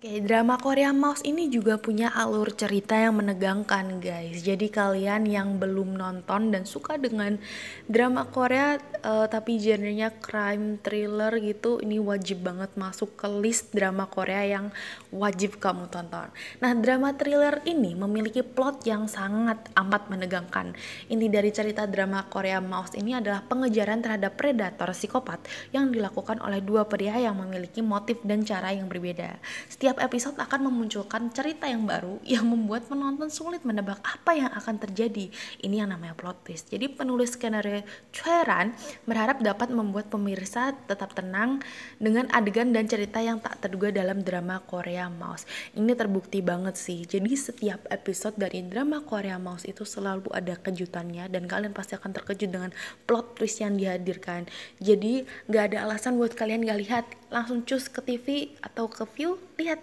[0.00, 4.40] Oke, drama Korea Mouse ini juga punya alur cerita yang menegangkan, guys.
[4.40, 7.36] Jadi kalian yang belum nonton dan suka dengan
[7.84, 14.08] drama Korea uh, tapi genrenya crime thriller gitu, ini wajib banget masuk ke list drama
[14.08, 14.72] Korea yang
[15.12, 16.32] wajib kamu tonton.
[16.64, 20.72] Nah, drama thriller ini memiliki plot yang sangat amat menegangkan.
[21.12, 25.44] Inti dari cerita drama Korea Mouse ini adalah pengejaran terhadap predator psikopat
[25.76, 29.36] yang dilakukan oleh dua pria yang memiliki motif dan cara yang berbeda.
[29.68, 34.46] Setiap setiap episode akan memunculkan cerita yang baru yang membuat penonton sulit menebak apa yang
[34.54, 35.34] akan terjadi.
[35.66, 36.70] Ini yang namanya plot twist.
[36.70, 37.82] Jadi penulis skenario
[38.14, 38.70] Chueran
[39.02, 41.58] berharap dapat membuat pemirsa tetap tenang
[41.98, 45.42] dengan adegan dan cerita yang tak terduga dalam drama Korea Mouse.
[45.74, 47.02] Ini terbukti banget sih.
[47.02, 52.14] Jadi setiap episode dari drama Korea Mouse itu selalu ada kejutannya dan kalian pasti akan
[52.14, 52.70] terkejut dengan
[53.10, 54.46] plot twist yang dihadirkan.
[54.78, 57.06] Jadi gak ada alasan buat kalian gak lihat.
[57.30, 59.79] Langsung cus ke TV atau ke view, lihat